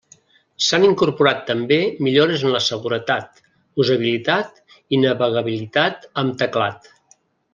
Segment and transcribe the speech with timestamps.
[0.67, 3.43] S'han incorporat també millores en la seguretat,
[3.85, 4.59] usabilitat
[4.97, 6.91] i navegabilitat amb teclat.